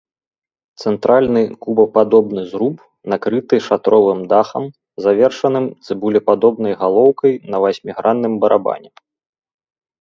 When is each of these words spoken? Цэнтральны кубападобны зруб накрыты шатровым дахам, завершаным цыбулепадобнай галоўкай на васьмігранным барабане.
Цэнтральны 0.83 1.41
кубападобны 1.65 2.41
зруб 2.53 2.75
накрыты 3.13 3.55
шатровым 3.67 4.19
дахам, 4.33 4.65
завершаным 5.07 5.65
цыбулепадобнай 5.89 6.73
галоўкай 6.83 7.33
на 7.53 7.57
васьмігранным 7.67 8.33
барабане. 8.47 8.89